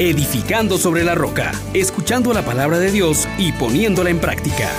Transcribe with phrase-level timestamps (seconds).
[0.00, 4.70] edificando sobre la roca, escuchando la palabra de Dios y poniéndola en práctica.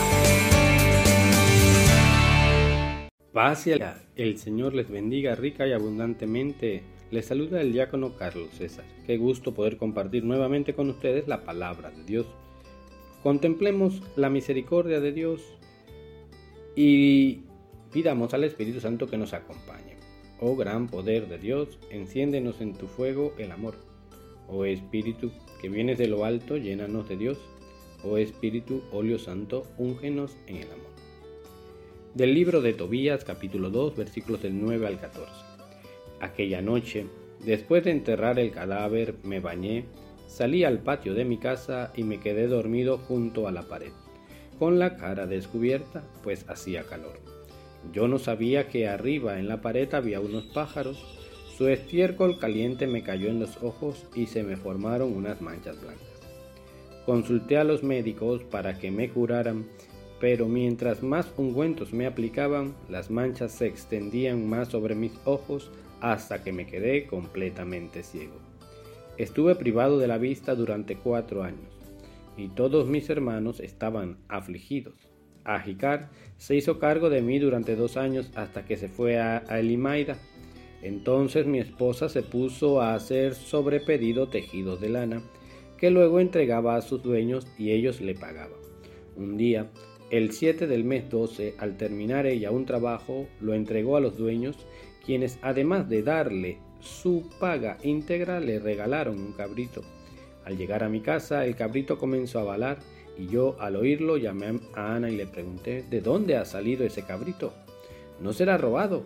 [3.31, 3.73] Paz y
[4.15, 6.81] el Señor les bendiga rica y abundantemente.
[7.11, 8.83] Les saluda el diácono Carlos César.
[9.05, 12.25] Qué gusto poder compartir nuevamente con ustedes la palabra de Dios.
[13.21, 15.41] Contemplemos la misericordia de Dios
[16.75, 17.41] y
[17.93, 19.97] pidamos al Espíritu Santo que nos acompañe.
[20.39, 23.90] Oh gran poder de Dios, enciéndenos en tu fuego el amor.
[24.53, 27.37] Oh Espíritu, que vienes de lo alto, llénanos de Dios.
[28.03, 30.91] Oh Espíritu, óleo santo, úngenos en el amor.
[32.15, 35.31] Del libro de Tobías, capítulo 2, versículos del 9 al 14.
[36.19, 37.05] Aquella noche,
[37.45, 39.85] después de enterrar el cadáver, me bañé,
[40.27, 43.93] salí al patio de mi casa y me quedé dormido junto a la pared,
[44.59, 47.21] con la cara descubierta, pues hacía calor.
[47.93, 51.20] Yo no sabía que arriba en la pared había unos pájaros.
[51.61, 56.07] Su estiércol caliente me cayó en los ojos y se me formaron unas manchas blancas.
[57.05, 59.67] Consulté a los médicos para que me curaran,
[60.19, 65.69] pero mientras más ungüentos me aplicaban, las manchas se extendían más sobre mis ojos
[65.99, 68.39] hasta que me quedé completamente ciego.
[69.19, 71.69] Estuve privado de la vista durante cuatro años,
[72.37, 74.95] y todos mis hermanos estaban afligidos.
[75.43, 80.17] Ajicar se hizo cargo de mí durante dos años hasta que se fue a, Elimaida.
[80.81, 85.21] Entonces mi esposa se puso a hacer sobre pedido tejidos de lana,
[85.77, 88.59] que luego entregaba a sus dueños y ellos le pagaban.
[89.15, 89.69] Un día,
[90.09, 94.57] el 7 del mes 12, al terminar ella un trabajo, lo entregó a los dueños,
[95.05, 99.81] quienes además de darle su paga íntegra, le regalaron un cabrito.
[100.43, 102.79] Al llegar a mi casa, el cabrito comenzó a balar
[103.17, 107.03] y yo al oírlo llamé a Ana y le pregunté, ¿de dónde ha salido ese
[107.03, 107.53] cabrito?
[108.19, 109.03] No será robado.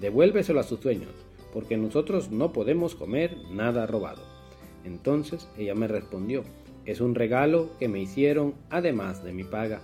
[0.00, 1.12] Devuélveselo a sus dueños,
[1.52, 4.22] porque nosotros no podemos comer nada robado.
[4.84, 6.44] Entonces ella me respondió,
[6.84, 9.80] es un regalo que me hicieron además de mi paga.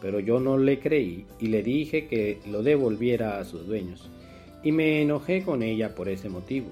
[0.00, 4.10] Pero yo no le creí y le dije que lo devolviera a sus dueños.
[4.62, 6.68] Y me enojé con ella por ese motivo.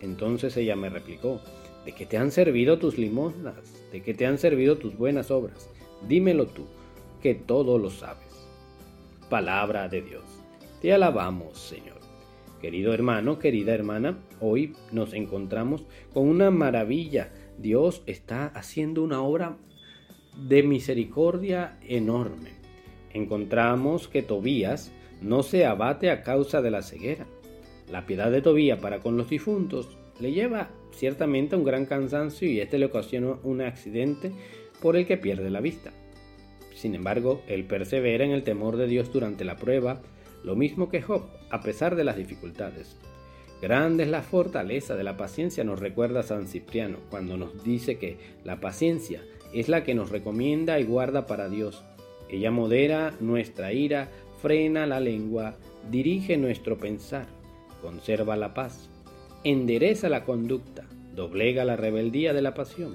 [0.00, 1.40] Entonces ella me replicó,
[1.88, 3.54] ¿De qué te han servido tus limosnas?
[3.92, 5.70] ¿De qué te han servido tus buenas obras?
[6.06, 6.66] Dímelo tú,
[7.22, 8.28] que todo lo sabes.
[9.30, 10.24] Palabra de Dios.
[10.80, 11.98] Te alabamos, Señor.
[12.60, 17.32] Querido hermano, querida hermana, hoy nos encontramos con una maravilla.
[17.58, 19.56] Dios está haciendo una obra
[20.36, 22.50] de misericordia enorme.
[23.12, 27.26] Encontramos que Tobías no se abate a causa de la ceguera.
[27.90, 32.48] La piedad de Tobías para con los difuntos le lleva ciertamente a un gran cansancio
[32.48, 34.30] y este le ocasiona un accidente
[34.80, 35.90] por el que pierde la vista.
[36.74, 40.00] Sin embargo, él persevera en el temor de Dios durante la prueba,
[40.44, 42.96] lo mismo que Job, a pesar de las dificultades.
[43.60, 48.16] Grande es la fortaleza de la paciencia, nos recuerda San Cipriano, cuando nos dice que
[48.44, 49.22] la paciencia
[49.52, 51.82] es la que nos recomienda y guarda para Dios.
[52.28, 54.08] Ella modera nuestra ira,
[54.40, 55.56] frena la lengua,
[55.90, 57.26] dirige nuestro pensar,
[57.82, 58.88] conserva la paz
[59.44, 60.84] endereza la conducta,
[61.14, 62.94] doblega la rebeldía de la pasión,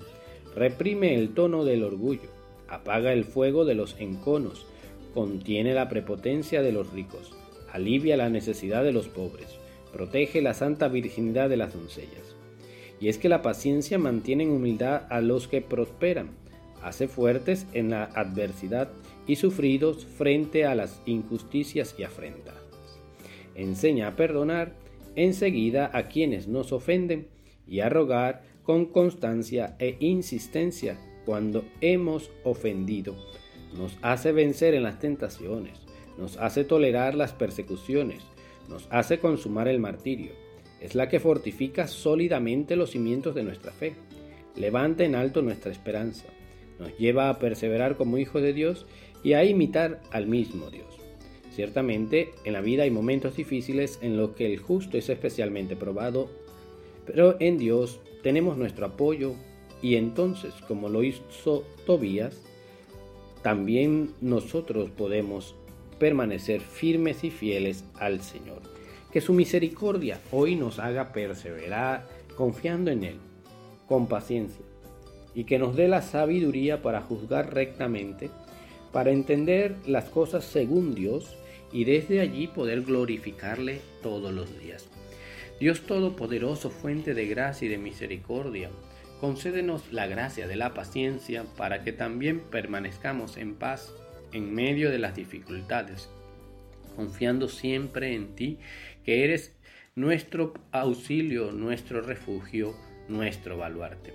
[0.56, 2.30] reprime el tono del orgullo,
[2.68, 4.66] apaga el fuego de los enconos,
[5.14, 7.34] contiene la prepotencia de los ricos,
[7.72, 9.48] alivia la necesidad de los pobres,
[9.92, 12.36] protege la santa virginidad de las doncellas.
[13.00, 16.32] Y es que la paciencia mantiene en humildad a los que prosperan,
[16.82, 18.90] hace fuertes en la adversidad
[19.28, 22.56] y sufridos frente a las injusticias y afrentas.
[23.56, 24.74] Enseña a perdonar
[25.16, 27.28] enseguida a quienes nos ofenden
[27.68, 33.16] y a rogar con constancia e insistencia cuando hemos ofendido.
[33.78, 35.80] Nos hace vencer en las tentaciones,
[36.18, 38.24] nos hace tolerar las persecuciones,
[38.70, 40.32] nos hace consumar el martirio.
[40.80, 43.96] Es la que fortifica sólidamente los cimientos de nuestra fe,
[44.56, 46.26] levanta en alto nuestra esperanza,
[46.80, 48.86] nos lleva a perseverar como hijos de Dios
[49.24, 51.00] y a imitar al mismo Dios.
[51.56, 56.30] Ciertamente, en la vida hay momentos difíciles en los que el justo es especialmente probado,
[57.06, 59.36] pero en Dios tenemos nuestro apoyo
[59.82, 62.42] y entonces, como lo hizo Tobías,
[63.44, 65.56] también nosotros podemos
[66.00, 68.62] permanecer firmes y fieles al Señor.
[69.12, 73.18] Que su misericordia hoy nos haga perseverar confiando en Él,
[73.88, 74.66] con paciencia,
[75.36, 78.32] y que nos dé la sabiduría para juzgar rectamente,
[78.92, 81.36] para entender las cosas según Dios
[81.72, 84.88] y desde allí poder glorificarle todos los días.
[85.60, 88.70] Dios Todopoderoso, fuente de gracia y de misericordia,
[89.24, 93.94] concédenos la gracia de la paciencia para que también permanezcamos en paz
[94.34, 96.10] en medio de las dificultades,
[96.98, 98.60] confiando siempre en ti,
[99.06, 99.56] que eres
[99.96, 102.76] nuestro auxilio, nuestro refugio,
[103.08, 104.14] nuestro baluarte.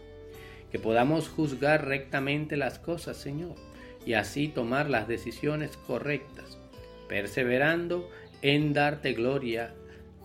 [0.70, 3.54] que podamos juzgar rectamente las cosas, Señor,
[4.04, 6.58] y así tomar las decisiones correctas,
[7.08, 8.10] perseverando
[8.42, 9.72] en darte gloria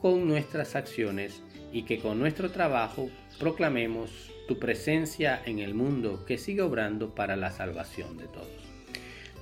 [0.02, 1.42] con nuestras acciones
[1.74, 3.10] y que con nuestro trabajo
[3.40, 8.48] proclamemos tu presencia en el mundo que sigue obrando para la salvación de todos.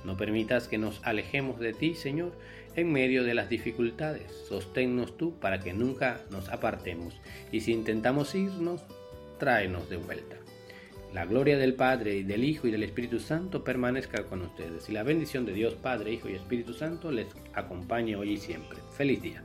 [0.04, 2.32] No permitas que nos alejemos de ti, Señor,
[2.74, 4.32] en medio de las dificultades.
[4.48, 7.20] Sosténnos tú para que nunca nos apartemos
[7.52, 8.82] y si intentamos irnos,
[9.38, 10.36] tráenos de vuelta.
[11.12, 14.92] La gloria del Padre, y del Hijo y del Espíritu Santo permanezca con ustedes y
[14.92, 18.78] la bendición de Dios Padre, Hijo y Espíritu Santo les acompañe hoy y siempre.
[18.96, 19.44] Feliz día.